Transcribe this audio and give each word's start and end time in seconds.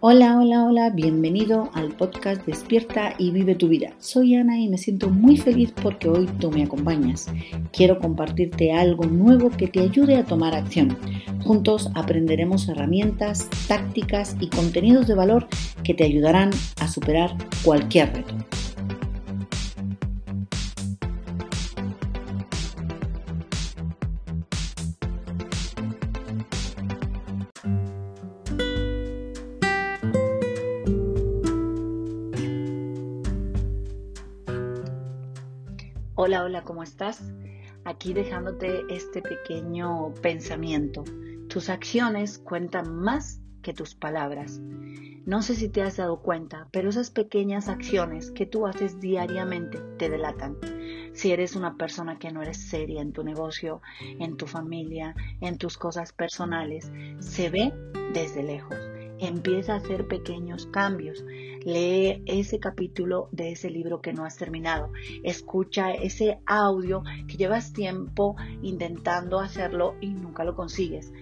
Hola, 0.00 0.38
hola, 0.38 0.64
hola, 0.64 0.90
bienvenido 0.90 1.70
al 1.74 1.88
podcast 1.88 2.46
Despierta 2.46 3.14
y 3.18 3.32
vive 3.32 3.56
tu 3.56 3.66
vida. 3.66 3.94
Soy 3.98 4.36
Ana 4.36 4.56
y 4.56 4.68
me 4.68 4.78
siento 4.78 5.10
muy 5.10 5.36
feliz 5.36 5.72
porque 5.72 6.08
hoy 6.08 6.26
tú 6.38 6.52
me 6.52 6.62
acompañas. 6.62 7.26
Quiero 7.72 7.98
compartirte 7.98 8.70
algo 8.72 9.06
nuevo 9.06 9.50
que 9.50 9.66
te 9.66 9.80
ayude 9.80 10.14
a 10.14 10.24
tomar 10.24 10.54
acción. 10.54 10.96
Juntos 11.42 11.90
aprenderemos 11.96 12.68
herramientas, 12.68 13.48
tácticas 13.66 14.36
y 14.38 14.46
contenidos 14.46 15.08
de 15.08 15.16
valor 15.16 15.48
que 15.82 15.94
te 15.94 16.04
ayudarán 16.04 16.50
a 16.80 16.86
superar 16.86 17.36
cualquier 17.64 18.14
reto. 18.14 18.36
Hola, 36.20 36.42
hola, 36.42 36.64
¿cómo 36.64 36.82
estás? 36.82 37.22
Aquí 37.84 38.12
dejándote 38.12 38.82
este 38.90 39.22
pequeño 39.22 40.12
pensamiento. 40.14 41.04
Tus 41.48 41.68
acciones 41.68 42.38
cuentan 42.40 42.92
más 42.92 43.40
que 43.62 43.72
tus 43.72 43.94
palabras. 43.94 44.58
No 45.26 45.42
sé 45.42 45.54
si 45.54 45.68
te 45.68 45.80
has 45.80 45.96
dado 45.96 46.20
cuenta, 46.20 46.66
pero 46.72 46.88
esas 46.88 47.12
pequeñas 47.12 47.68
acciones 47.68 48.32
que 48.32 48.46
tú 48.46 48.66
haces 48.66 48.98
diariamente 48.98 49.78
te 49.96 50.10
delatan. 50.10 50.56
Si 51.12 51.30
eres 51.30 51.54
una 51.54 51.76
persona 51.76 52.18
que 52.18 52.32
no 52.32 52.42
eres 52.42 52.68
seria 52.68 53.00
en 53.00 53.12
tu 53.12 53.22
negocio, 53.22 53.80
en 54.00 54.36
tu 54.36 54.48
familia, 54.48 55.14
en 55.40 55.56
tus 55.56 55.78
cosas 55.78 56.12
personales, 56.12 56.90
se 57.20 57.48
ve 57.48 57.72
desde 58.12 58.42
lejos 58.42 58.87
empieza 59.18 59.74
a 59.74 59.76
hacer 59.76 60.06
pequeños 60.06 60.66
cambios. 60.66 61.24
Lee 61.64 62.22
ese 62.26 62.60
capítulo 62.60 63.28
de 63.32 63.52
ese 63.52 63.70
libro 63.70 64.00
que 64.00 64.12
no 64.12 64.24
has 64.24 64.36
terminado. 64.36 64.92
Escucha 65.22 65.92
ese 65.92 66.40
audio 66.46 67.02
que 67.26 67.36
llevas 67.36 67.72
tiempo 67.72 68.36
intentando 68.62 69.40
hacerlo 69.40 69.96
y 70.00 70.08
nunca 70.08 70.44
lo 70.44 70.54
consigues. 70.54 71.12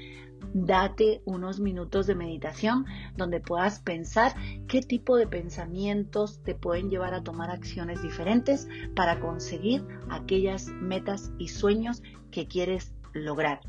Date 0.52 1.22
unos 1.24 1.60
minutos 1.60 2.06
de 2.06 2.14
meditación 2.14 2.86
donde 3.16 3.40
puedas 3.40 3.80
pensar 3.80 4.34
qué 4.68 4.80
tipo 4.80 5.16
de 5.16 5.26
pensamientos 5.26 6.42
te 6.42 6.54
pueden 6.54 6.88
llevar 6.88 7.14
a 7.14 7.22
tomar 7.22 7.50
acciones 7.50 8.02
diferentes 8.02 8.68
para 8.94 9.20
conseguir 9.20 9.84
aquellas 10.08 10.68
metas 10.68 11.32
y 11.38 11.48
sueños 11.48 12.02
que 12.30 12.46
quieres 12.46 12.94
lograr. 13.12 13.60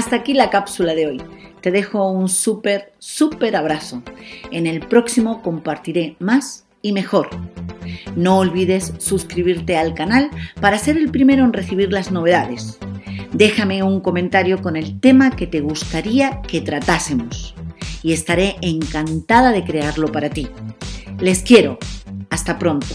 Hasta 0.00 0.16
aquí 0.16 0.32
la 0.32 0.48
cápsula 0.48 0.94
de 0.94 1.06
hoy. 1.06 1.22
Te 1.60 1.70
dejo 1.70 2.10
un 2.10 2.30
súper, 2.30 2.94
súper 2.98 3.54
abrazo. 3.54 4.02
En 4.50 4.66
el 4.66 4.80
próximo 4.80 5.42
compartiré 5.42 6.16
más 6.20 6.64
y 6.80 6.92
mejor. 6.94 7.28
No 8.16 8.38
olvides 8.38 8.94
suscribirte 8.96 9.76
al 9.76 9.92
canal 9.92 10.30
para 10.58 10.78
ser 10.78 10.96
el 10.96 11.10
primero 11.10 11.44
en 11.44 11.52
recibir 11.52 11.92
las 11.92 12.10
novedades. 12.12 12.78
Déjame 13.34 13.82
un 13.82 14.00
comentario 14.00 14.62
con 14.62 14.74
el 14.74 14.98
tema 15.00 15.32
que 15.36 15.46
te 15.46 15.60
gustaría 15.60 16.40
que 16.48 16.62
tratásemos 16.62 17.54
y 18.02 18.14
estaré 18.14 18.56
encantada 18.62 19.52
de 19.52 19.64
crearlo 19.64 20.10
para 20.10 20.30
ti. 20.30 20.48
Les 21.18 21.42
quiero. 21.42 21.78
Hasta 22.30 22.58
pronto. 22.58 22.86